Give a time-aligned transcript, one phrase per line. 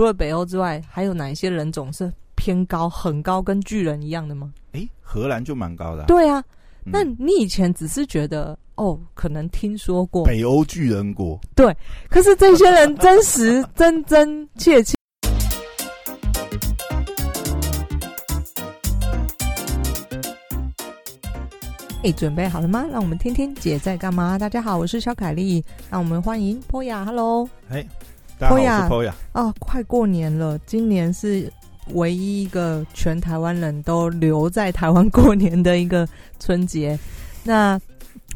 [0.00, 4.50] 除了北欧之外，还有哪一些人种是偏高、很高，跟巨人一样的吗？
[4.72, 6.06] 诶，荷兰就蛮高的、啊。
[6.06, 6.42] 对啊，
[6.86, 11.76] 嗯那你以前只是觉得哦，可能听说过，北欧巨人国，对
[12.08, 14.94] 可是这些人真实、 真真切切。
[22.02, 22.86] 哎，准备好了吗？
[22.90, 24.38] 让我们听听姐在干嘛。
[24.38, 27.04] 大家好，我是小凯丽，让我们欢迎 Poya。
[27.04, 27.86] Hello，哎，
[28.40, 29.12] 大家好，我 Poya 是 Poya。
[29.34, 31.52] 哦，快过年了，今年是
[31.92, 36.08] 唯一一个全台湾人都留在台湾过年的一个
[36.38, 36.98] 春节。
[37.44, 37.78] 那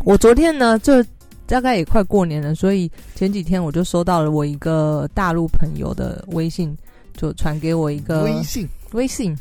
[0.04, 1.02] 我昨天呢，就
[1.46, 6.76] 大概也快过年了，所以前几天我就收到了我一个大陆朋友的微信，
[7.16, 9.34] 就传给我一个微信微信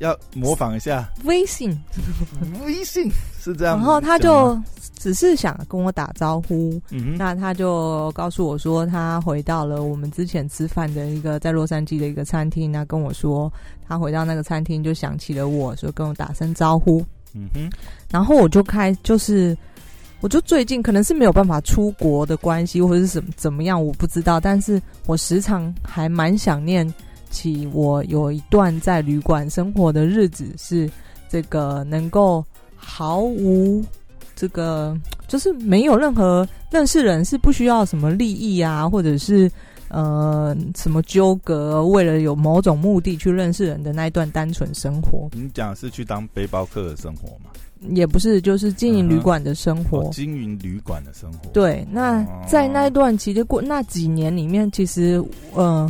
[0.00, 1.70] 要模仿一下，微信，
[2.64, 3.84] 微信是这样然。
[3.84, 4.60] 后他就
[4.98, 13.52] 只是想跟我打招呼，嗯哼，那他就告诉我说，他回到了我们之前吃饭的一个在洛杉矶的一个餐厅，那跟我说，
[13.86, 17.70] 他回到那个餐厅就想起了我，说跟我打声招呼，嗯哼，
[18.10, 19.56] 然后我就开就是。
[20.22, 24.40] 我就最近可能是没有办法出国的关系，或者是怎么怎么样，我不知道。
[24.40, 26.92] 但是我时常还蛮想念
[27.36, 30.88] 起我有一段在旅馆生活的日子，是
[31.28, 32.42] 这个能够
[32.74, 33.84] 毫无
[34.34, 34.96] 这个，
[35.28, 39.50] 就是没有任何认识人是不需要什么利益啊，或者是
[39.88, 47.50] 呃什么纠葛，为了有某种目的去认识人的那一段单纯生活，你讲是去当背包客的生活吗？
[47.90, 49.98] 也不是就是经营旅馆的生活。
[49.98, 55.22] 哦，经营旅馆的生活。，对，那哦在那一段期间过那几年里面，其实
[55.54, 55.86] 呃，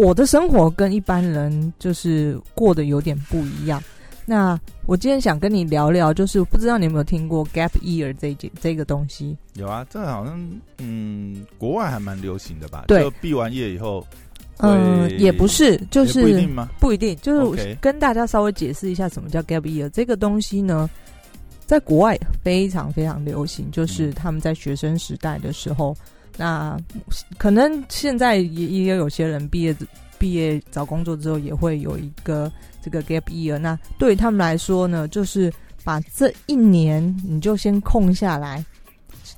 [0.00, 3.82] 我的生活跟一般人就是过得有点不一样。
[4.24, 9.36] 那我今天想跟你聊聊，就是不知道你有没有听过 gap year 这一件这个东西？
[9.56, 10.40] 有啊，这好像
[10.78, 12.84] 嗯，国外还蛮流行的吧？
[12.88, 14.02] 对就毕完业以后，
[14.60, 16.70] 嗯、也不是，就也不一是定吗？
[16.80, 20.88] 不一定，就是跟大家稍微解释一下什么叫 gap year 这个东西呢，
[21.66, 25.94] 在国外非常非常流行，就是嗯他们在学生时代的时候，
[26.40, 26.74] 那
[27.36, 29.76] 可能现在也也有些人毕业
[30.18, 33.58] 毕业找工作之后也会有一个这个 gap year。
[33.58, 35.52] 那对于他们来说呢，就是
[35.84, 38.64] 把这一年你就先空下来。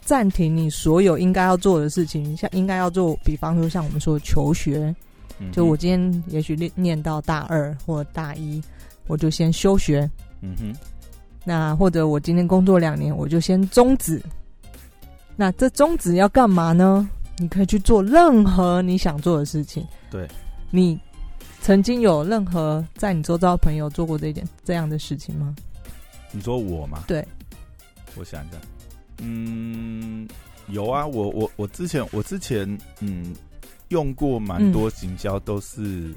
[0.00, 4.94] 暂停你所有应该要做的事情，像应该要做，比方说像我们说求学，
[5.50, 8.62] 就我今天也许念念到大二或大一，
[9.08, 10.08] 我就先休学。
[10.40, 10.72] 嗯哼，
[11.44, 14.22] 那或者我今天工作两年，我就先终止。
[15.36, 17.08] 那这宗旨要干嘛呢？
[17.38, 19.84] 你可以去做任何你想做的事情。
[20.10, 20.28] 对，
[20.70, 20.98] 你
[21.60, 25.54] 曾经有任何在你周遭的朋友做过这件这样的事情吗？
[26.30, 27.04] 你说我吗？
[27.06, 27.26] 对，
[28.14, 28.58] 我想一下，
[29.18, 30.28] 嗯，
[30.68, 33.34] 有啊，我我我之前我之前嗯
[33.88, 36.14] 用过蛮多行销，都是，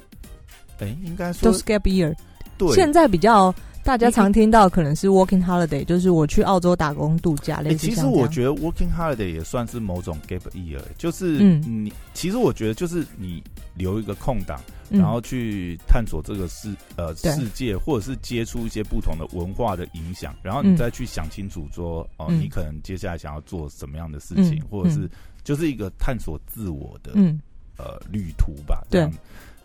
[0.79, 2.13] 哎、应该说都是 gap year。
[2.57, 3.53] 对，现在比较
[3.85, 11.61] 大家常听到可能是 working holiday，就是我去澳洲打工度假，哎、类似其实我觉得 working holiday 也算是某种 gap year，就是嗯。
[11.85, 13.43] 你，其实我觉得就是你
[13.75, 14.59] 留一个空档，
[14.89, 14.99] 嗯。
[14.99, 22.41] 然后去探索这个世呃世界，或者是接触一些不同的文化的影响，然后嗯你再去想清楚说，哦、嗯。
[22.41, 24.67] 你可能接下来想要做什么样的事情，嗯。
[24.67, 25.09] 或者是嗯。
[25.43, 27.39] 就是一个探索自我的、嗯。
[27.77, 28.83] 呃旅途吧。
[28.89, 29.07] 对。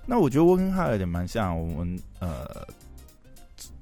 [0.04, 2.46] 那我觉得 working holiday 蛮像我们呃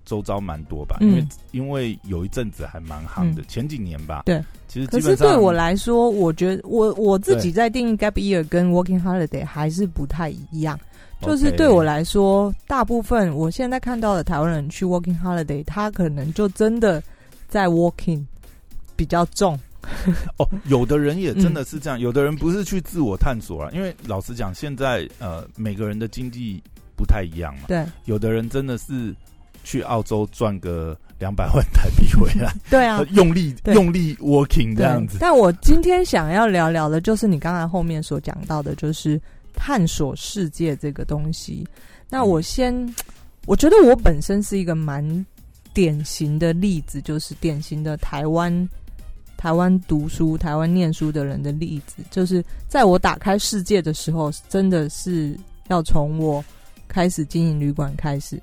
[0.09, 4.23] 周遭蛮多吧，嗯因为因为有一阵子还蛮夯的，前几年吧。
[4.25, 10.79] 对，其实可是对我来说，我觉得我我自己在定义 gap year 跟 working holiday 还是不太一样。
[11.21, 17.03] 就是对我来说，大部分我现在看到的台湾人去 working holiday，他可能就真的
[17.49, 18.25] 在 working
[18.97, 19.59] 比较重。
[20.39, 26.63] 哦，有的人也真的嗯是这样，有的人不是去自我探索啊，因为老实讲，现在呃每个人的经济
[26.95, 29.15] 不太一样嘛，对有的人真的是
[29.65, 35.19] 去澳洲赚个两百万台币回来， 对啊呃，用力用力 working 这样子。
[35.21, 39.21] 但我今天想要聊聊的，就是你刚才后面所讲到的，就是
[39.55, 41.67] 探索世界这个东西。
[42.09, 42.95] 那我先，
[43.47, 45.27] 我觉得我本身是一个蛮
[45.75, 48.69] 典型的例子，就是典型的台湾
[49.37, 52.03] 台湾读书、台湾念书的人的例子。
[52.11, 55.37] 就是在我打开世界的时候，真的是
[55.69, 56.43] 要从我
[56.89, 58.41] 开始经营旅馆开始。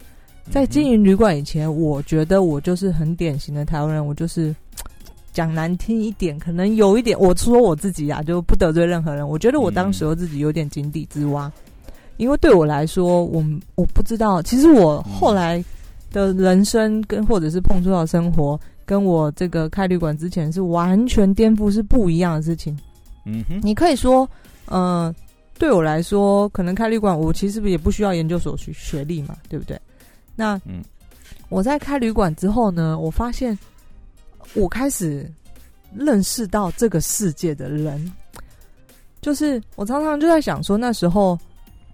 [0.51, 4.55] 在经营营旅馆以前，我觉得我就是很典型的台湾人，我就是
[5.33, 9.27] 讲难听一点，可能有一点，我说我自己啊，就不得罪任何人。
[9.27, 11.51] 我觉得我当时候自己有点井底之蛙，
[12.17, 13.43] 因为对我来说，我
[13.75, 15.63] 我不知道，其实我后来
[16.11, 22.77] 的人生跟或者是碰触到生活，跟我这个开旅馆之前是完全颠覆，是不一样的事情。
[23.25, 24.29] 嗯哼，你可以说，
[24.67, 25.13] 呃，
[25.57, 29.77] 对我来说，可能开旅馆，我其实也不需要研究所学学历嘛，对不对？
[30.35, 30.83] 那嗯。
[31.47, 33.57] 我在开旅馆之后呢，我发现
[34.55, 35.31] 我开始
[35.95, 38.11] 认识到这个世界的人，
[39.21, 41.37] 就是我常常就在想说，那时候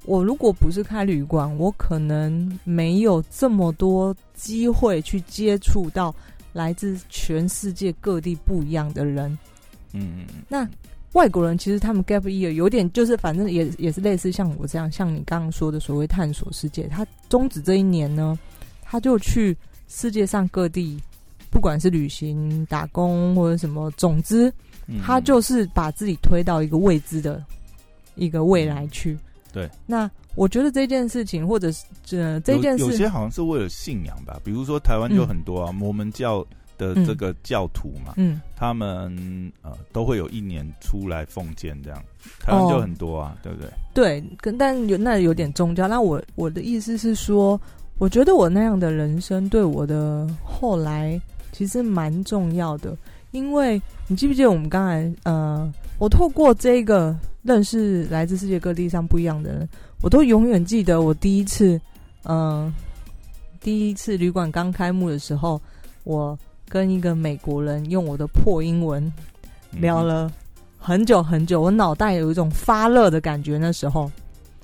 [0.05, 6.15] 我如果不是开旅馆，我可能没有这么多机会去接触到
[6.53, 9.38] 来自全世界各地不一样的人。
[9.91, 10.67] 嗯嗯嗯，那
[11.13, 16.88] 外国人其实他们 gap year 有点就是，反正也也是类似像我这样，像你刚刚说的所谓探索世界。
[16.88, 18.38] 他终止这一年呢，
[18.81, 19.56] 他就去
[19.88, 20.98] 世界上各地，
[21.50, 24.52] 不管是旅行、打工或者什么，总之
[24.88, 27.44] 嗯他就是把自己推到一个未知的
[28.16, 29.18] 一个未来去。
[29.54, 36.46] 对，那我觉得这件事情，或者是这这件事，有有些好像是为了信仰吧，比如说台湾就很多啊，摩门教
[36.81, 39.16] 的这个教徒嘛，嗯，他们
[39.62, 42.04] 呃都会有一年出来奉献这样，
[42.39, 43.69] 台湾就很多啊，对不对？
[43.94, 45.88] 对，跟但有那有点宗教。
[45.88, 47.60] 那我我的意思是说，
[48.00, 52.98] 我觉得我那样的人生对我的后来其实蛮重要的，
[53.30, 59.69] 因为你记不记得我们刚才呃，我透过这个认识来自世界各地上不一样的人，
[60.01, 61.80] 我都永远记得我第一次，
[62.24, 62.74] 嗯、
[63.62, 65.62] 第一次旅馆刚开幕的时候，
[66.04, 66.38] 我
[66.71, 69.03] 跟一个美国人用我的破英文
[69.73, 70.31] 嗯聊了
[70.79, 73.57] 很久很久，我脑袋有一种发热的感觉。
[73.57, 74.09] 那时候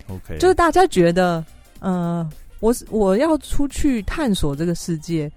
[0.08, 1.44] ，OK，就是大家觉得，
[1.80, 2.28] 呃，
[2.62, 5.30] 我是我要出去探索这个世界，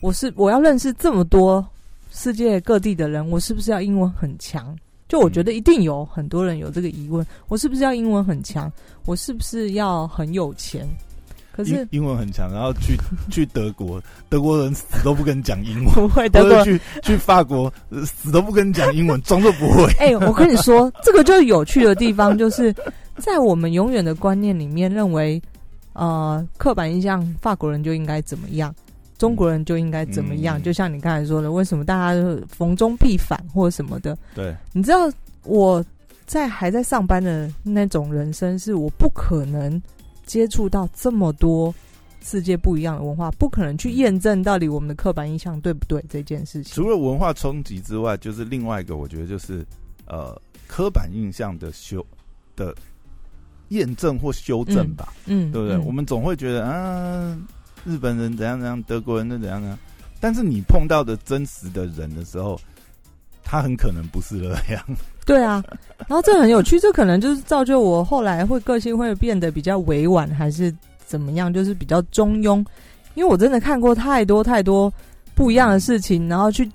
[0.00, 1.64] 我是我要认识这么多
[2.10, 4.76] 世界各地的人，我是不是要英文很强？
[5.08, 8.70] 就我觉得一定有很多人有这个疑问，我是不是要英文很强？
[9.04, 10.84] 我是不是要很有钱？
[11.56, 12.96] 可是英英文很强，然后去
[13.30, 19.86] 去德国，德国人死都不跟你讲英文，不会，德国去去法国，呃死都不跟你讲英文， 装作不会。
[19.98, 22.74] 哎、我跟你说， 这个就是有趣的地方，就是
[23.16, 25.40] 在我们永远的观念里面，认为
[25.94, 28.74] 呃刻板印象，法国人就应该怎么样，
[29.16, 30.58] 中国人就应该怎么样。
[30.58, 34.16] 嗯就像你刚才说的，为什么大家都逢中必反或者什么的？
[34.34, 35.10] 对，你知道
[35.44, 35.82] 我
[36.26, 39.80] 在还在上班的那种人生，是我不可能
[40.26, 41.74] 接触到这么多
[42.20, 46.74] 世界不一样的文化，不可能去验证到底我们的刻板印象对不对这件事情。
[46.74, 49.64] 除了文化冲击之外，就是另外一个，我觉得就是
[50.06, 50.36] 呃
[50.66, 52.04] 刻板印象的修
[52.56, 52.74] 的
[53.68, 55.76] 验证或修正吧，嗯，对不对？
[55.76, 57.38] 嗯我们总会觉得啊，
[57.84, 59.78] 日本人怎样怎样，德国人怎样怎样，
[60.18, 62.60] 但是你碰到的真实的人的时候，
[63.46, 64.84] 他很可能不是那样。
[65.24, 65.64] 对啊，
[66.06, 70.74] 然后这很有趣，这可能就是造就我后来会个性会变得比较委婉，还是
[71.06, 72.64] 怎么样，就是比较中庸。
[73.14, 74.92] 因为我真的看过太多太多
[75.34, 76.70] 不一样的事情，然后去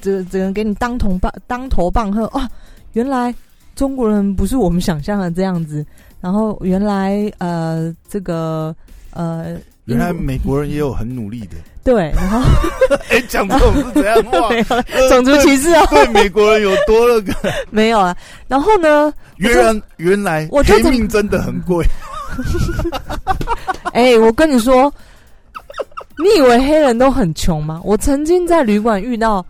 [0.00, 2.50] 只只能给你当头棒当头棒喝啊！
[2.94, 3.34] 原来
[3.76, 5.86] 中国人不是我们想象的这样子，
[6.20, 8.74] 然后原来呃这个
[9.12, 9.56] 呃
[9.86, 12.40] 原来美国人也有很努力的，对，然后
[13.10, 14.48] 哎、讲这种是怎样哇？
[14.50, 17.34] 没有了呃种族歧视哦，对美国人有多那个，
[17.70, 18.16] 没有啊。
[18.48, 21.84] 然后呢，原来原来黑命真的很贵，
[23.92, 24.92] 哎、我跟你说，
[26.18, 27.80] 你以为黑人都很穷吗？
[27.84, 29.44] 我曾经在旅馆遇到，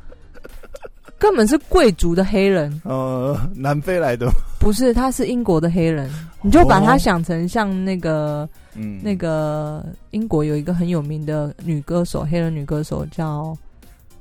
[1.18, 4.28] 根本是贵族的黑人，呃，南非来的，
[4.58, 6.10] 不是，他是英国的黑人。
[6.44, 6.98] 你就把他哦。
[6.98, 13.56] 想成像那个、嗯，那个英国有一个很有名的女歌手，黑人女歌手叫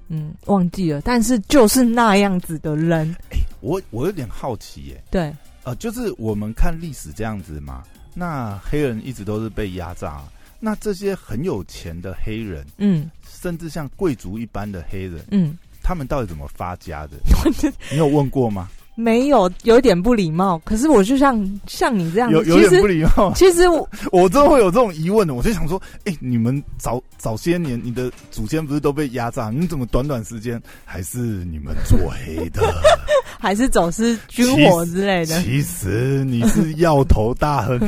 [0.07, 3.15] 嗯忘记了，但是就是那样子的人，
[3.59, 10.23] 我我有点好奇耶，对，呃，就是我们看历史这样子嘛，那黑人一直都是被压榨，
[10.59, 13.11] 那这些很有钱的黑人，嗯。
[13.25, 17.17] 甚至像贵族一般的黑人，嗯，他们到底怎么发家的？
[17.91, 18.69] 你有问过吗？
[18.95, 23.33] 没有有一点不礼貌，可是我就像像你这样，有有点不礼貌。
[23.35, 32.61] 其实我 我真的会有这种疑问的，我就想说，哎、你们早早些年你的祖先不是都被压榨，你怎么短短时间还是你们做黑的？
[33.39, 35.41] 还是走私军火之类的。
[35.41, 37.79] 其实你是要头大亨，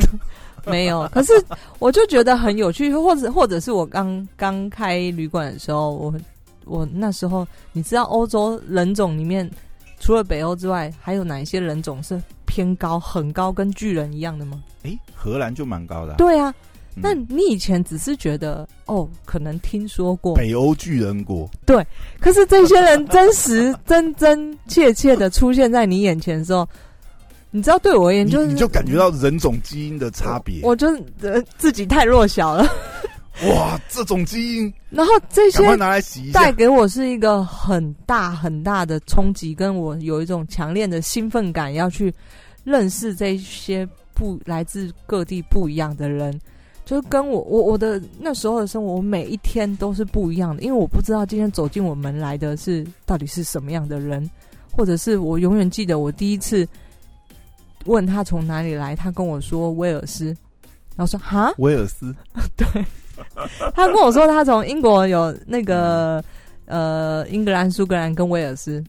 [0.66, 1.32] 没有，可是
[1.78, 6.12] 我就觉得很有趣，或者或者是我刚刚开旅馆的时候，我
[6.64, 9.48] 我那时候你知道欧洲人种里面
[9.98, 14.62] 除了北欧之外，还有哪一些人种是偏高、很高，跟巨人一样的吗？
[14.82, 16.16] 诶、荷兰就蛮高的、啊。
[16.16, 16.54] 对啊，
[16.96, 21.84] 嗯那你以前只是觉得哦，可能听说过，北欧巨人国，对
[22.20, 26.66] 可是这些人真实、 真真切切的出现在你眼前的时候，
[27.50, 30.60] 你知道，对我而言就是你就感觉到人种基因的差别。
[30.62, 30.88] 我就
[31.20, 32.66] 呃自己太弱小了，
[33.44, 36.40] 哇，这种基因然后这些拿来洗一下。
[36.40, 36.52] 带。
[36.52, 42.12] 给我是一个很大很大的冲击，跟我有一种强烈的兴奋感，要去
[42.64, 46.40] 认识这些不来自各地不一样的人，
[46.86, 54.28] 就是跟我我我的那时候的生活，我每一天都是不一样的，因为我不知道今天走进我门来的是到底是什么样的人，
[54.72, 56.66] 或者是我永远记得我第一次
[57.84, 60.26] 问他从哪里来，他跟我说威尔斯，
[60.96, 62.14] 然后说哈，威尔斯，
[62.56, 62.66] 对，
[63.74, 66.22] 他跟我说他从英国有那个
[66.66, 68.82] 呃英格兰、苏格兰跟威尔斯。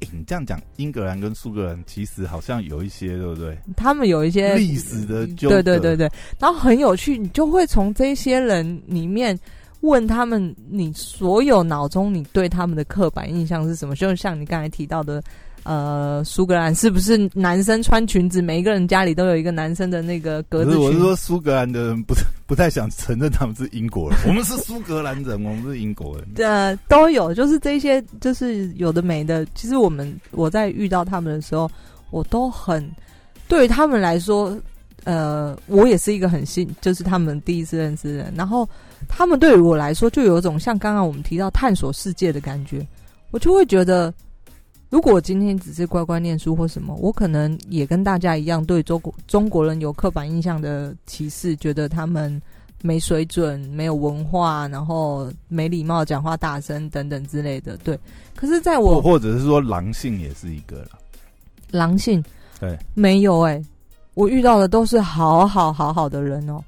[0.00, 3.56] 欸你这样讲，英格兰跟苏格兰其实好像有一些，对不对？
[3.78, 6.06] 他们有一些历史的纠对对对对，
[6.38, 9.38] 然后很有趣，你就会从这些人里面
[9.80, 13.96] 问他们，你所有脑中你对他们的刻板印象是什么？
[13.96, 15.22] 就像你刚才提到的，
[15.66, 20.98] 呃，苏格兰是不是男生穿裙子，每一个人家里都有一个男生的那个格子裙，我是？
[21.00, 22.14] 说苏格兰的人不
[22.46, 26.24] 不太想承认他们是英国人， 我们是苏格兰人，我们是英国人。
[26.36, 29.44] 呃，都有，就是这些，就是有的没的。
[29.56, 31.68] 其实我们我在遇到他们的时候，
[32.10, 32.88] 我都很
[33.48, 34.56] 对于他们来说，
[35.02, 38.32] 呃，我也是一个很新，就是他们第一次认识的人。
[38.36, 38.68] 然后
[39.08, 42.86] 他们对于我来说，就有一种像刚刚我们提到探索世界的感觉。
[43.32, 44.14] 我就会觉得，
[44.88, 52.40] 如果我今天只是乖乖念书或什么，我可能也跟大家一样，对中国中国人有刻板印象的歧视，觉得他们
[52.82, 57.76] 没水准、没有文化，然后没礼貌、讲话大声等等之类的。
[57.78, 57.98] 对，
[58.36, 60.90] 可是在我或者是说狼性也是一个了。
[61.72, 62.22] 狼性
[62.60, 63.60] 对，没有哎、
[64.14, 66.62] 我遇到的都是好好好好的人哦，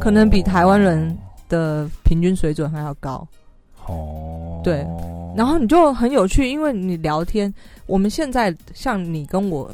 [0.00, 1.14] 可能比台湾人
[1.48, 3.26] 的平均水准还要高。
[3.90, 4.86] 哦，对
[5.36, 7.52] 然后你就很有趣，因为你聊天，
[7.86, 9.70] 我们现在像你跟我，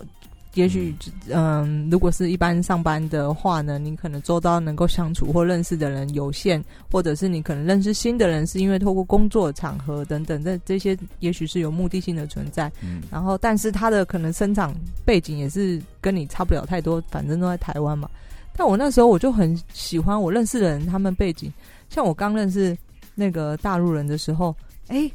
[0.55, 0.95] 也许
[1.31, 12.71] 嗯、如果是一般上班的话呢，你可能周遭能够相处或认识的人有限，或者是你可能认识新的人，是因为透过工作场合等等，这这些也许是有目的性的存在。
[12.83, 18.09] 嗯，然后，但是他的可能生长背景也是跟你差不了太多，反正都在台湾嘛。
[18.55, 21.53] 但我那时候我就很喜欢我认识的人，他们背景，
[21.91, 22.77] 像我刚认识
[23.17, 24.55] 那个大陆人的时候，
[24.87, 25.11] 哎，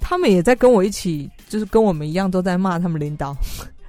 [0.00, 3.36] 他们也在跟我一起，就是跟我们一样都在骂他们领导，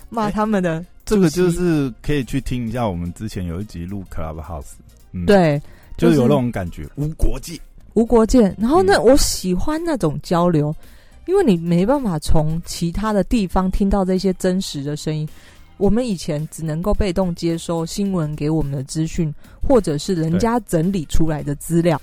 [0.10, 4.72] 骂他们的这个就是可以去听一下我们之前有一集录 Clubhouse，
[5.12, 5.62] 嗯，，对
[5.98, 7.60] 就是有就是那种感觉，无国界。
[7.96, 8.56] 无国界。
[8.58, 10.74] 然后呢，嗯我喜欢那种交流，
[11.26, 15.28] 因为你没办法从其他的地方听到这些真实的声音。
[15.78, 22.00] 我们以前只能够被动接收新闻给我们的资讯，或者是人家整理出来的资料。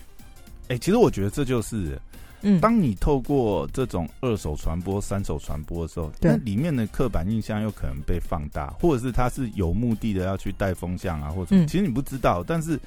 [0.69, 2.01] 哎、其实我觉得这就是，
[2.43, 11.67] 嗯，当你透过这种二手传播、三手传播的时候，那里面的刻板印象又可能被放大，或者是他是有目的的要去带风向啊，或者、嗯。
[11.67, 12.79] 其实你不知道，但是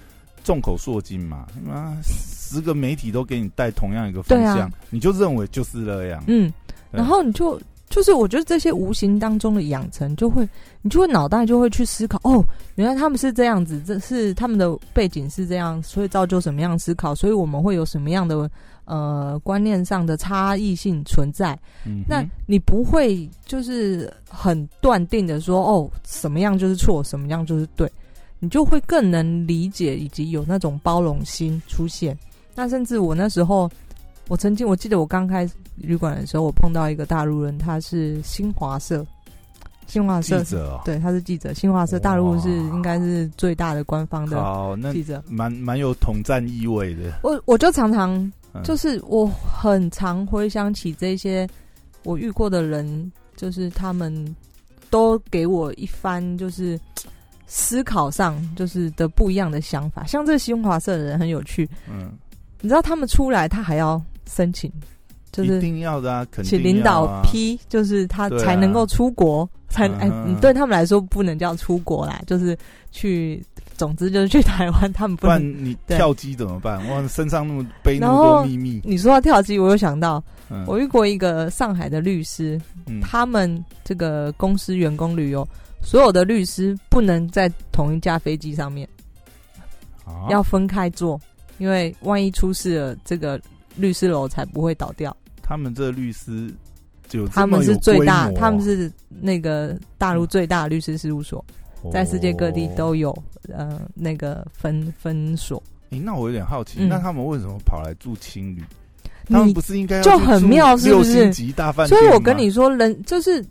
[0.43, 4.71] 众口铄金嘛，啊，十个媒体都给你带同样一个风向，啊。
[4.89, 6.23] 你就认为就是那样。
[6.27, 6.51] 嗯，
[6.91, 7.59] 然后你就
[7.89, 10.47] 就是我觉得这些无形当中的养成，就会
[10.81, 12.43] 你就会脑袋就会去思考，哦，
[12.75, 18.49] 原来他们是这样子，这是他们的背景是这样，所以造就什么样思考，所以我们会有什么样的
[18.85, 21.57] 呃观念上的差异性存在。
[21.85, 27.91] 嗯，那你不会就是很断定的说，哦，什么样就是错，什么样就是对，
[28.39, 32.17] 你就会更能理解以及有那种包容心出现。
[32.53, 33.69] 那甚至我那时候，
[34.29, 39.05] 我曾经我记得我刚开旅馆的时候，我碰到一个大陆人，他是新华社，
[39.87, 45.21] 新华记社者哦，对，他是记者，新华社大陆是应该是最大的官方的记者。
[45.27, 48.11] 蛮蛮有统战意味的，我我就常常
[48.53, 51.47] 嗯就是我很常回想起这些
[52.03, 54.35] 我遇过的人，就是他们
[54.91, 56.79] 都给我一番就是
[57.47, 60.05] 思考上就是的不一样的想法。
[60.05, 62.11] 像这个新华社的人很有趣，嗯，
[62.61, 64.71] 你知道他们出来他还要申请，
[65.31, 72.57] 就是一是定要的啊，肯定请领导批，就是他才能够出国，才哎你对他们来说不能叫出国啦，就是
[72.91, 73.43] 去，
[73.75, 75.65] 总之就是去台湾，他们不不然能。
[75.65, 76.77] 你跳机怎么办？
[76.89, 80.63] 哇，身上那么背那么多秘密，你说到跳机，我又想到嗯。
[80.67, 82.99] 我遇过一个上海的律师，嗯。
[83.01, 85.47] 他们这个公司员工旅游，
[85.81, 88.87] 所有的律师不能在同一架飞机上面，
[90.05, 90.27] 啊？
[90.29, 91.19] 要分开坐，
[91.57, 93.39] 因为万一出事了，这个
[93.79, 95.15] 律师楼才不会倒掉。
[95.41, 96.53] 他们这律师
[97.07, 101.43] 就他们是最大，他们是是那个大陆最大的律师事务所，
[101.91, 103.11] 在世界各地都有
[103.51, 105.61] 呃那个分分所。
[105.89, 108.63] 诶那我有点好奇，嗯那他们为什么跑来住青旅？
[109.25, 111.99] 他们不是应该就很妙是不是六星级大饭店？
[111.99, 113.43] 所以我跟你说，人就是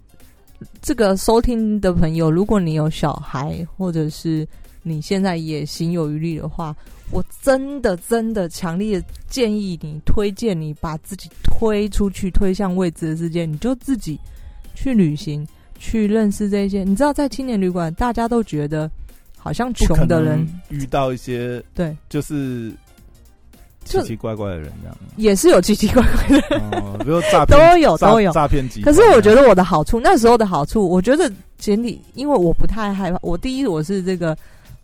[0.81, 4.47] 这个收听的朋友，如果你有小孩，或者是
[4.83, 6.75] 你现在也心有余力的话，
[7.11, 14.19] 我真的真的强烈建议你，推荐你把自己推出去，推向未知的世界，你就自己
[14.75, 15.47] 去旅行，
[15.79, 16.85] 去认识这些。
[16.85, 18.91] 你知道，在青年旅馆，大家都觉得
[19.37, 22.73] 好像穷的人遇到一些对，就是
[23.85, 24.97] 奇奇怪怪的人这样。
[25.17, 28.31] 也是有奇奇怪怪的人，哦，比如诈骗都有都有。
[28.33, 33.19] 诈骗集可是我觉得我的好处，那时候的好处，我觉得简体，因为我不太害怕。
[33.23, 34.37] 我第一，我是这个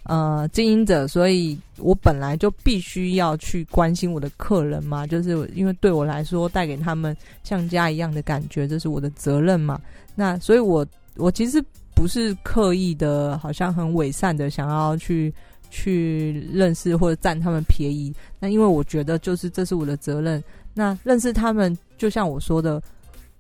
[0.05, 9.81] 呃经营者，所以我本来就必须要去关心我的客人嘛，就是因为对我来说，带给他们像家一样的感觉，这是我的责任嘛。
[10.15, 11.63] 那所以我我其实
[11.95, 15.33] 不是刻意的，好像很伪善的想要去
[15.71, 18.13] 去认识或者占他们便宜。
[18.39, 20.43] 那因为我觉得就是这是我的责任。
[20.73, 22.83] 那认识他们，就像我说的，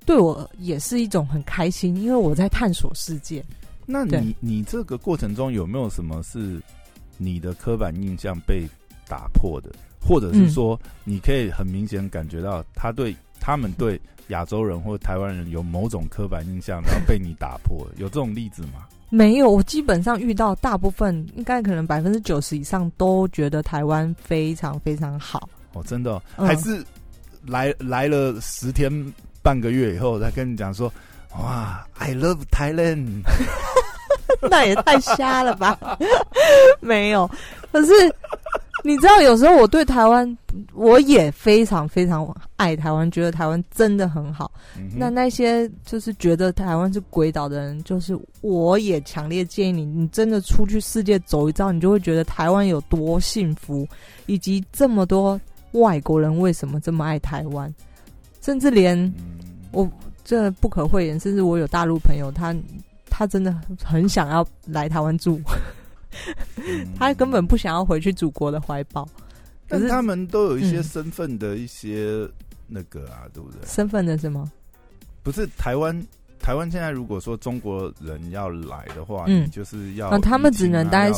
[0.07, 3.45] 对我也是一种很开心，因为我在探索世界。
[3.87, 6.61] 那你你这个过程中有没有什么是
[7.17, 8.67] 你的刻板印象被
[9.09, 18.87] 打破的，或者是说你可以很明显感觉到他对他们对亚洲人或台湾人有某种刻板印象，然后被你打破，有这种例子吗？
[19.11, 25.49] 没有，我基本上遇到大部分，应该可能百分之九十以上都觉得台湾非常非常好。
[25.73, 26.47] 哦，真的哦、嗯。
[26.49, 26.85] 还是
[27.47, 28.91] 来来了十天
[29.41, 30.93] 半个月以后，再跟你讲说，
[31.39, 33.23] 哇，I love Thailand，
[34.51, 35.79] 那也太瞎了吧？
[36.81, 37.29] 没有，
[37.73, 37.93] 可是
[38.83, 40.39] 你知道，有时候我对台湾，
[40.75, 42.27] 我也非常非常
[42.57, 44.51] 爱台湾，觉得台湾真的很好。
[44.77, 53.87] 嗯那那些就是觉得台湾是鬼岛的人，就是我也强烈建议你，你真的出去世界走一遭，你就会觉得台湾有多幸福，
[54.27, 55.41] 以及这么多
[55.73, 57.73] 外国人为什么这么爱台湾，
[58.43, 59.15] 甚至连嗯
[59.73, 59.89] 我
[60.25, 62.55] 这不可讳言，甚至我有大陆朋友，他
[63.17, 63.55] 他真的
[63.85, 65.41] 很想要来台湾住，
[66.57, 69.09] 嗯 他根本不想要回去祖国的怀抱。
[69.69, 72.29] 可是他们都有一些嗯身份的一些
[72.67, 73.61] 那个啊，对不对？
[73.65, 74.51] 身份的是吗？
[75.23, 75.97] 不是台湾，
[76.41, 81.13] 台湾现在如果说中国人要来的话，嗯你就是要啊，他们只能待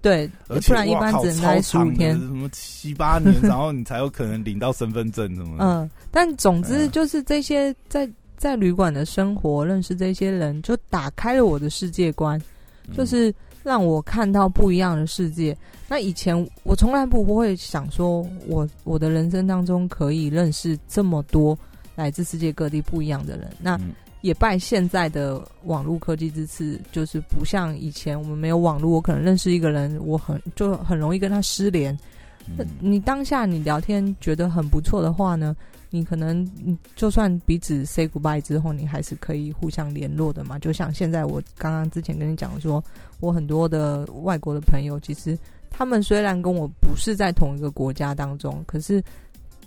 [0.00, 2.18] 对，而且不然一般只能待十五天。
[2.18, 5.58] 什么七八年， 然后你才有可能领到身份证，什么。
[5.60, 12.40] 嗯，但总之嗯就是这些在在旅馆的生活，认识这些人，就打开了我的世界观，
[12.88, 15.56] 嗯就是让我看到不一样的世界。
[15.88, 21.56] 那以前我从来不会想说我我的人生当中可以认识这么多
[21.94, 23.48] 来自世界各地不一样的人。
[23.60, 31.96] 那嗯也拜现在的网络科技之赐，就是不像以前我们没有网络，我可能认识一个人，我很就很容易跟他失联。
[32.80, 35.54] 你当下你聊天觉得很不错的话呢，
[35.90, 36.48] 你可能
[36.94, 40.58] 就算彼此 say goodbye 之后，你还是可以互相联络的嘛。
[40.58, 42.82] 就像现在我刚刚之前跟你讲说，
[43.20, 45.38] 我很多的外国的朋友，其实
[45.70, 49.02] 他们虽然跟我不是在同一个国家当中，可是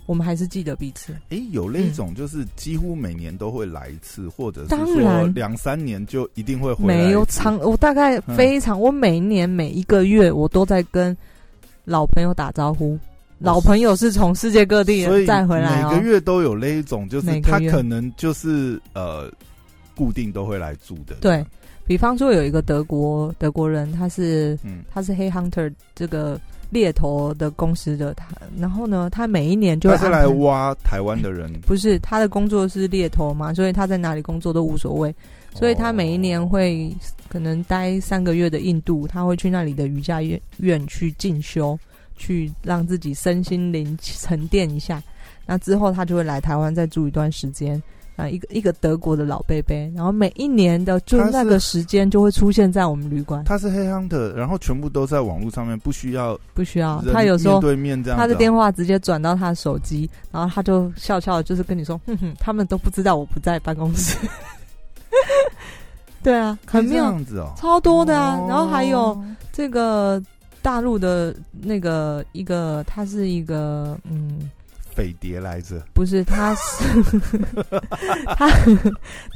[0.06, 1.14] 我们还是记得彼此。
[1.28, 6.96] 诶，有那种就是几乎每年都会来一次，或者是当说然两三年就一定会回来。
[6.96, 11.16] 没有长，我大概嗯非常，我每一年每一个月我都在跟
[11.84, 12.98] 老朋友打招呼。
[13.38, 16.02] 老朋友是从世界各地再回来哦每个。
[16.06, 19.32] 月都有那一种，就是他可能就是呃
[19.94, 21.14] 固定都会来住的。
[21.22, 21.42] 对，
[21.86, 26.38] 比方说有一个德国德国人，他是嗯他是黑 hunter 这个
[26.70, 35.14] 猎头的公司的他，然后呢，他每一年就会他是来挖台湾的人， 不是他的工作是猎头嘛，所以他在哪里工作都无所谓，
[35.54, 36.94] 所以他每一年会
[37.28, 41.78] 可能待三个月的印度，他会去那里的瑜伽院院去进修，
[42.16, 45.02] 去让自己身心灵沉淀一下。
[45.46, 47.82] 那之后他就会来台湾再住一段时间。
[48.20, 58.18] 啊，一个一个德国的老贝贝，然后每一年的就那个时间就会出现在我们旅馆，他是黑 hunter，然后全部都在网络上面，不需要不需要他有时候面对面这样。
[58.18, 64.16] 他的电话直接转到他的手机，然后他就笑笑的，就是跟你说，哼哼，他们都不知道我不在办公室。
[66.22, 68.38] 对啊，很这妙，样子哦，超多的啊。
[68.38, 69.18] 哦然后还有
[69.52, 70.22] 这个
[70.60, 74.50] 大陆的那个一个，他是一个嗯，
[75.00, 76.84] 匪谍来着，不是，他是
[78.36, 78.50] 他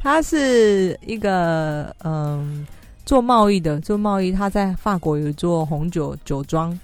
[0.03, 2.67] 他是一个嗯
[3.07, 6.79] 做贸易的，做贸易，他在法国有做红酒酒庄，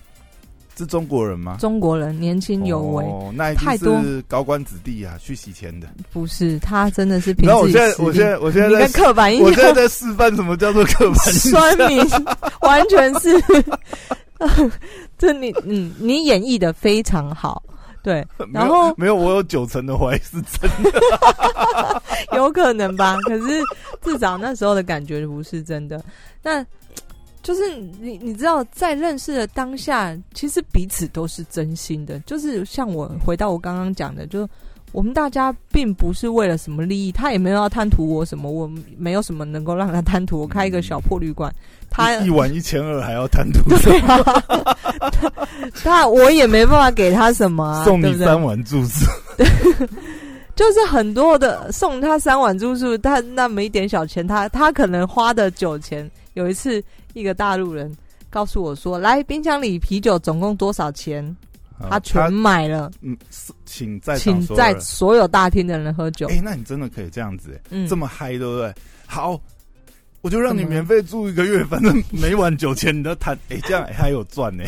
[0.79, 1.59] 是中国人吗？
[1.61, 3.05] 中国人年轻有为。
[3.05, 5.87] 哦，那一太多是高官子弟啊，去洗钱的。
[6.11, 11.53] 不是，他真的是凭然后我现在，我现在，我现在刻板印我现在在示范什么叫做刻板印象。
[11.53, 12.01] 酸民，
[12.63, 13.31] 完全是，
[15.19, 17.63] 这你嗯，你演绎的非常好，
[18.03, 20.91] 对， 没有然后没有，我有九成的怀疑是真的。
[22.37, 23.63] 有可能吧，可是
[24.03, 26.03] 至少那时候的感觉不是真的。
[26.43, 26.65] 那
[27.43, 32.19] 就是你你知道，在认识的当下，其实彼此都是真心的。
[32.21, 34.49] 就是像我回到我刚刚讲的，就
[34.93, 40.41] 我们大家并不是为了什么利益，他也没有要贪图我什么，我没有什么能够让他贪图。
[40.41, 41.53] 我开一个小破旅馆，
[41.89, 44.43] 他一晚一千二还要贪图， 对啊，
[45.83, 49.07] 他我也没办法给他什么，送你三碗住宿，
[50.57, 56.11] 就是很多的送他三碗住宿，他那么一点小钱，他他可能花的酒钱。
[56.35, 57.95] 有一次，一个大陆人
[58.29, 61.37] 告诉我说：“来，冰箱里啤酒总共多少钱？”
[61.89, 62.91] 他全买了。
[63.01, 63.17] 嗯，
[63.65, 66.27] 请在请在所有大厅的人喝酒。
[66.29, 68.75] 哎，那你真的可以这样子，嗯，这么嗨，对不对？
[69.07, 69.41] 好，
[70.21, 73.39] 我就让你免费住一个月， 反正每晚九千你都谈。
[73.49, 74.65] 哎，这样还有赚呢。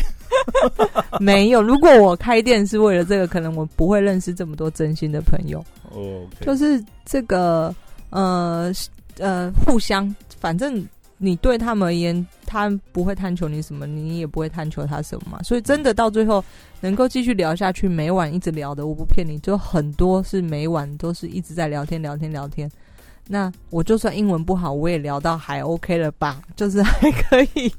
[1.19, 5.63] 没有，如果我开店是为了这个，可能我不会认识这么多真心的朋友。
[5.91, 7.73] 哦，就是这个，
[8.09, 8.73] 呃
[9.19, 10.83] 呃，互相，反正。
[11.23, 15.41] 你对他们而言，他不会探求你什么，你也不会探求他什么嘛。
[15.41, 16.43] 所以真的到最后
[16.81, 22.69] 能够继续聊下去，每晚一直聊的，我不骗你，就很多是每晚都是一直在聊天，聊天，聊天。
[23.25, 26.41] 那我就算英文不好，我也聊到还 OK 了吧？
[26.57, 27.71] 就是还可以。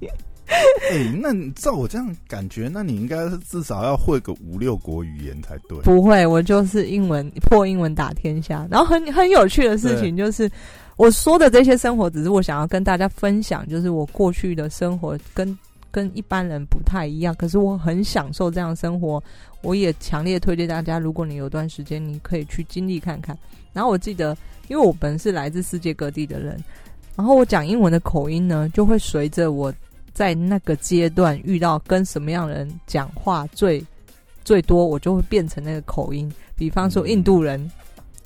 [0.91, 5.79] 哎，那照我这样感觉，那你应该是至少要会个五六国语言才对。
[5.81, 8.67] 不会，我就是英文破英文打天下。
[8.71, 10.51] 然后很很有趣的事情就是。
[10.97, 15.59] 我说的这些生活，只是我想要跟大家分享，就是我过去的生活跟
[15.91, 19.23] 跟一般人不太一样，可是我很享受这样生活。
[19.61, 23.37] 我也强烈推荐大家，如果你有段时间，你可以去经历看看。
[23.73, 24.37] 然后我记得，
[24.69, 26.63] 因为我本是来自世界各地的人，
[27.17, 29.73] 然后我讲英文的口音呢，就会随着我
[30.13, 33.85] 在那个阶段遇到跟什么样人讲话最
[34.45, 36.33] 最多，我就会变成那个口音。
[36.55, 37.69] 比方说印度人。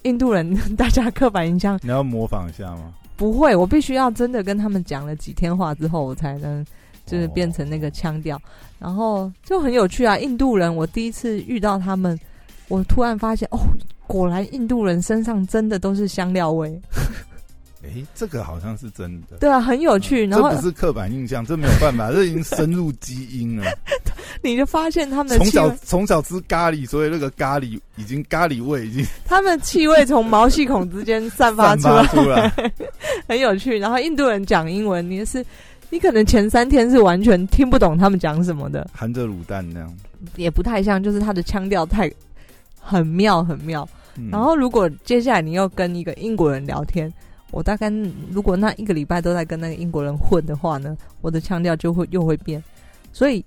[0.08, 2.94] 印度人，大家刻板印象，你要模仿一下吗？
[3.14, 6.64] 不会，我必须要真的跟他们讲了几天话之后，我才能
[7.04, 8.40] 就是变成那个腔调，
[8.78, 10.16] 然后就很有趣啊。
[10.16, 12.18] 印度人，我第一次遇到他们，
[12.68, 13.58] 我突然发现，哦，
[14.06, 16.80] 果然印度人身上真的都是香料味。
[17.84, 19.36] 哎，这个好像是真的。
[19.38, 20.26] 对啊，很有趣。
[20.26, 23.64] 然后这不是刻板印象，这没有办法， 这已经深入基因了。
[24.42, 29.06] 你就发现他们从小从小吃咖喱，所以那个咖喱已经咖喱味已经。
[29.24, 31.86] 他们气味从毛细孔之间散发出
[32.28, 32.52] 来，
[33.28, 33.78] 很有趣。
[33.78, 35.44] 然后印度人讲英文，你是
[35.90, 39.96] 你可能前三天是完全听不懂他们讲什么的，含着卤蛋那样，
[40.34, 42.10] 也不太像，就是他的腔调太
[42.80, 43.88] 很妙很妙。
[44.32, 47.12] 然后如果接下来你又跟一个英国人聊天。
[47.50, 47.90] 我大概
[48.30, 52.62] 如果那一个礼拜都在跟那个英国人混的话呢，我的腔调就会又会变，
[53.12, 53.44] 所以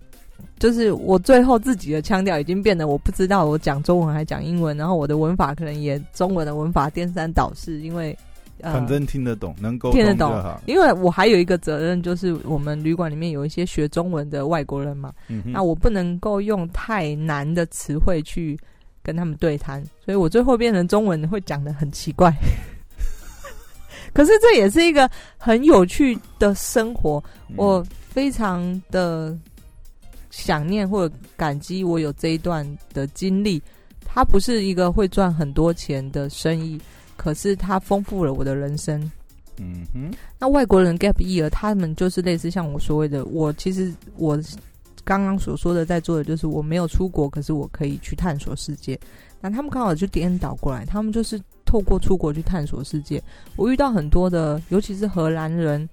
[0.57, 8.17] 就是我最后自己的腔调已经变得我不知道我讲中文还讲英文，然后我的文法可能也中文的文法颠三倒四，因为
[8.61, 10.31] 反正听得懂，能够听得懂。
[10.65, 15.11] 因为我还有一个责任，就是我们旅馆里面有一些学中文的外国人嘛，
[15.45, 18.55] 那我不能够用太难的词汇去
[19.01, 22.31] 跟他们对谈，所以我最后变成中文会讲的很奇怪。
[24.13, 27.24] 可是这也是一个很有趣的生活，
[27.56, 29.38] 我非常的
[30.30, 33.62] 想念或者感激我有这一段的经历。
[34.06, 36.78] 它不是一个会赚很多钱的生意，
[37.15, 39.00] 可是它丰富了我的人生。
[39.58, 44.38] 嗯哼，那外国人 gap year，他们就是类似像我所谓的，我其实我
[45.06, 49.00] 刚刚所说的在做的就是我没有出国，可是我可以去探索世界。
[49.39, 51.41] 那他们刚好就颠倒过来，他们就是。
[51.71, 53.23] 透过出国去探索世界，
[53.55, 55.88] 我遇到很多的，尤其是荷兰人，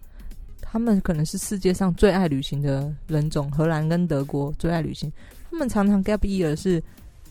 [0.60, 3.48] 他们可能是世界上最爱旅行的人种。
[3.52, 5.08] 荷兰跟德国最爱旅行，
[5.48, 6.82] 他们常常 gap year 是，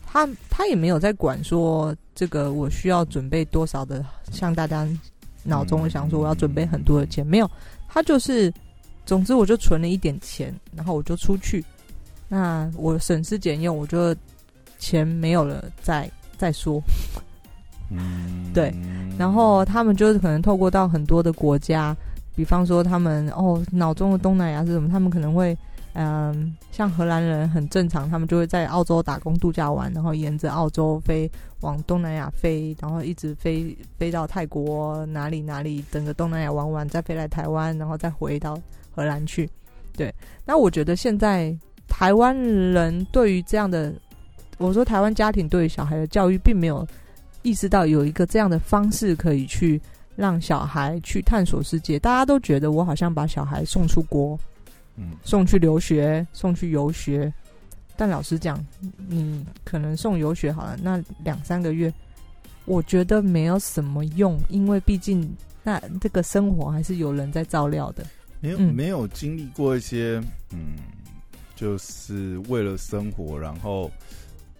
[0.05, 4.87] 他他也没有在管说这个我需要准备多少的，像大家
[5.43, 7.51] 脑中想说我要准备很多的钱，没有，
[7.89, 8.49] 他就是，
[9.05, 11.61] 总之我就存了一点钱，然后我就出去，
[12.29, 14.15] 那我省吃俭用，我就
[14.79, 16.81] 钱没有了再再说。
[18.53, 18.73] 对，
[19.17, 21.95] 然后他们就是可能透过到很多的国家，
[22.35, 24.89] 比方说他们哦脑中的东南亚是什么？
[24.89, 25.57] 他们可能会
[25.93, 31.29] 嗯，像荷兰人很正常，他们就会在澳洲打工度假玩，然后沿着澳洲飞
[31.61, 38.59] 往东南亚飞，然后一直飞飞到泰国哪里哪里，整个东南亚玩完再飞来台湾，然后再回到
[38.93, 39.49] 荷兰去。
[39.95, 40.13] 对，
[40.45, 41.55] 那我觉得现在
[41.87, 43.91] 台湾人对于这样的，
[44.59, 46.87] 我说台湾家庭对于小孩的教育并没有。
[47.41, 49.79] 意识到有一个这样的方式可以去
[50.15, 54.37] 让小孩去探索世界，大家都觉得我好像把小孩送出国，
[54.95, 57.31] 嗯，送去留学，送去游学。
[57.95, 58.63] 但老实讲，
[59.07, 61.93] 你可能送游学好了，那两三个月，
[62.65, 68.05] 我觉得没有什么用，因为毕竟那这个生活还是有人在照料的。
[68.39, 70.21] 没有没有经历过一些，
[70.51, 70.75] 嗯，
[71.55, 73.89] 就是为了生活，然后。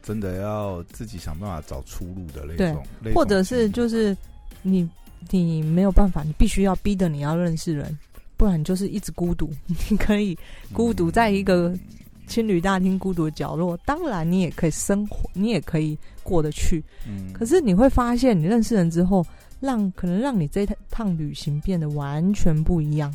[0.07, 2.81] 真的要自己想办法找出路的那种，
[3.13, 4.15] 或者是就是
[4.61, 4.89] 你
[5.29, 7.97] 你没有办法，你必须要逼着你要认识人，
[8.37, 9.51] 不然你就是一直孤独。
[9.89, 10.37] 你可以
[10.71, 11.77] 孤独在一个
[12.25, 16.81] 青旅大厅孤独的角落，当然你也可以生活，你也可以过得去。
[17.05, 19.25] 嗯，可是你会发现，你认识人之后，
[19.59, 23.13] 让可能让你这趟旅行变得完全不一样，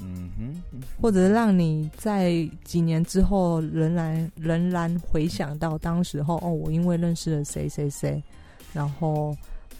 [0.00, 8.22] 嗯哼，嗯或者让你在几年之后仍然仍然回想到当时候哦，我因为认识了谁谁谁，
[8.72, 9.36] 然后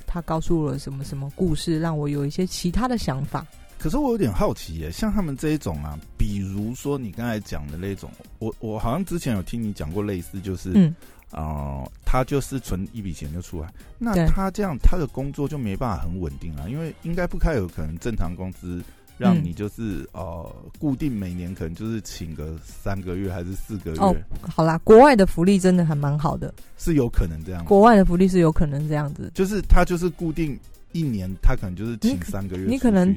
[0.06, 3.46] 他告诉我了什么什么故事，让我有一些其他的想法。
[3.78, 10.92] 可是我有点好奇耶，像他们这一种啊，比如说你刚才讲的那种，我我好像之前有听你讲过类似，就是嗯，
[11.30, 18.82] 哦，他就是存一笔钱就出来，那他这样他的工作就没办法很稳定啊，因为应该不开有可能正常工资
[19.18, 19.44] 让嗯。
[19.44, 30.56] 你就是、呃固定每年可能就是请个三个月还是四个月，哦好啦，国外的福利真的还蛮好的，是有可能这样，国外的福利是有可能这样子，就是他就是固定
[30.92, 33.14] 一年，他可能就是请三个月你可能。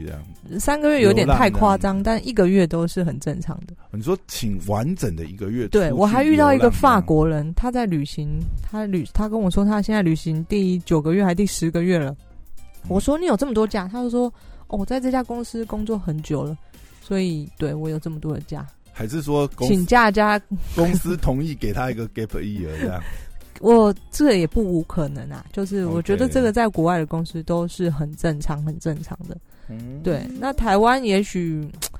[0.60, 3.74] 三个月有点太夸张，但一个月都是很正常的。
[3.92, 12.14] 你说请完整的一个月对我还遇到一个法国人，他在旅行，他旅他跟我说他现在旅行第九个月还第十个月了。
[12.88, 14.34] 我说你有这么多假，他就说
[14.72, 16.58] 哦，我在这家公司工作很久了，
[17.02, 20.42] 所以对我有这么多的假，还是说请假加
[20.76, 23.02] 公司同意给他一个 gap year 这样？
[23.62, 29.38] 我这个也不无可能啊，就是我觉得这个在国外的公司都是很正常、很正常的。
[29.68, 32.00] 嗯，对，那台湾也许台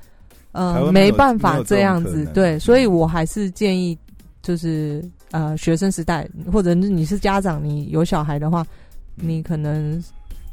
[0.52, 3.96] 呃没办法这样，子对，嗯所以我还是建议
[4.42, 8.66] 就是呃学生时代，或者是你是家长，你有小孩的话，
[9.18, 10.02] 嗯你可能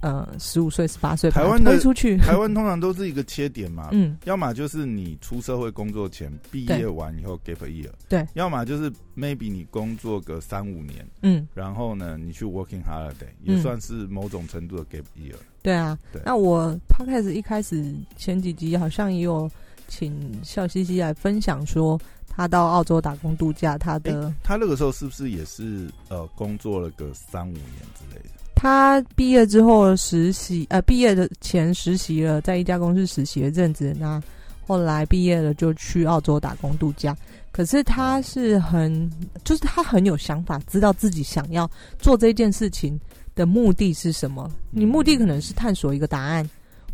[0.01, 15.35] 呃十五岁、十八岁台湾的推出去，台湾通常都是一个切点嘛， 嗯要么就是你出社会工作前毕业完以后 gap year，对，要么就是 maybe 你工作个三五年，嗯，然后呢你去 working holiday，也嗯算是某种程度的 gap year。
[15.61, 16.21] 对啊对。
[16.25, 19.49] 那我 podcast 一开始前几集好像也有
[19.87, 21.99] 请笑嘻嘻来分享说。
[22.31, 28.29] 他到澳洲打工度假，他的、他那个时候是不是也是呃工作了个三五年之类的？
[28.61, 33.95] 他毕业之后实习，呃，毕业的前实习了，在一家公司实习了一阵子。
[33.97, 34.21] 那
[34.67, 37.15] 后来毕业了就去澳洲打工度假。
[37.53, 39.09] 可是他是很，
[39.45, 42.99] 就是他很有想法，知道自己想要做这件事情
[43.33, 44.51] 的目的是什么。
[44.71, 46.47] 你目的可能是探索一个答案，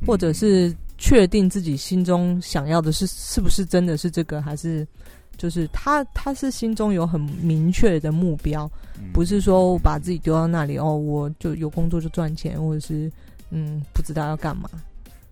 [0.06, 4.88] 或者是确定自己心中想要的是是不是真的是这个，还是
[5.38, 8.70] 就是他他是心中有很明确的目标。
[8.98, 13.12] 嗯不是说我把自己丢到那里哦，我就有工作就赚钱，或者是
[13.50, 14.70] 嗯不知道要干嘛。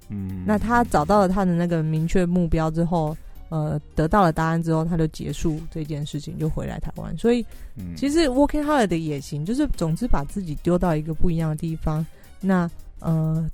[0.09, 3.15] 嗯那他找到了他的那个明确目标之后，
[3.47, 7.17] 呃，得到了答案之后，他就结束这件事情，就回来台湾。
[7.17, 7.43] 所以
[7.77, 12.05] 嗯其实 working hard 的也行，就是总之把自己丢到一个不一样的地方，
[12.41, 13.49] 那呃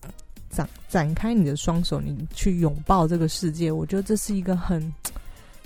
[0.50, 3.72] 展展开你的双手，你去拥抱这个世界。
[3.72, 4.82] 我觉得这是一个很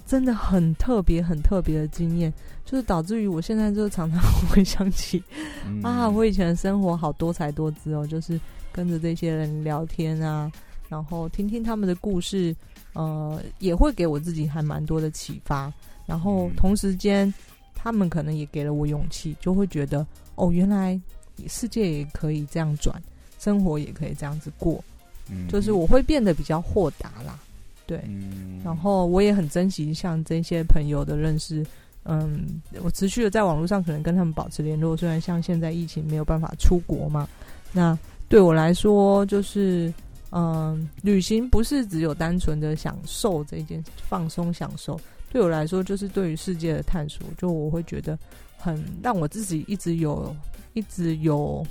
[0.05, 2.31] 真的很特别、很特别的经验，
[2.65, 5.23] 就是导致于我现在就常常回想起
[5.65, 8.39] 嗯啊，我以前的生活好多才多姿哦，就是
[8.71, 10.51] 跟着这些人聊天啊，
[10.89, 12.55] 然后听听他们的故事，
[12.93, 15.71] 呃，也会给我自己还蛮多的启发。
[16.05, 17.33] 然后嗯同时间，
[17.73, 20.99] 他们可能也给了我勇气，就会觉得哦，原来
[21.47, 23.01] 世界也可以这样转，
[23.39, 24.83] 生活也可以这样子过，
[25.29, 27.39] 嗯就是我会变得比较豁达啦。
[27.85, 31.65] 对，嗯然后我也很珍惜像这些朋友的认识，
[32.03, 34.95] 嗯，我持续的在网络上可能跟他们保持联络。
[34.95, 37.27] 虽然像现在疫情没有办法出国嘛，
[37.71, 37.97] 那
[38.29, 39.93] 对我来说就是，
[40.31, 44.99] 嗯，旅行不是只有单纯的享受这一件放松享受，
[45.31, 47.27] 对我来说就是对于世界的探索。
[47.37, 48.17] 就我会觉得
[48.57, 50.35] 很让我自己一直有
[50.73, 51.65] 一直有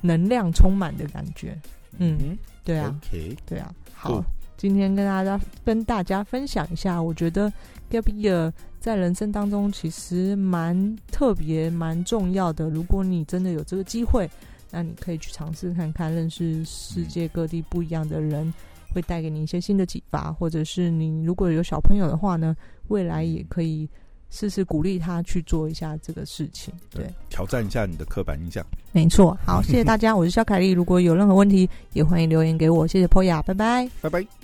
[0.00, 1.56] 能量充满的感觉。
[1.98, 2.98] 嗯嗯对啊。
[3.46, 4.24] 对啊，好
[4.60, 7.50] 今天跟大家跟大家分享一下，我觉得
[7.90, 12.68] gap year 在人生当中其实蛮特别、蛮重要的。
[12.68, 14.30] 如果你真的有这个机会，
[14.70, 18.52] 那你可以去尝试看看，认识世界各地不一样的人，
[18.92, 20.30] 会带给你一些新的启发。
[20.30, 22.54] 或者是你如果有小朋友的话呢，
[22.88, 23.88] 未来也可以
[24.28, 26.74] 试试鼓励他去做一下这个事情。
[26.90, 28.62] 对，挑战一下你的刻板印象。
[28.92, 29.34] 没错。
[29.42, 30.72] 好，谢谢大家，我是肖凯丽。
[30.72, 32.86] 如果有任何问题，也欢迎留言给我。
[32.86, 33.88] 谢谢 Poya，拜拜。
[34.02, 34.39] 拜拜。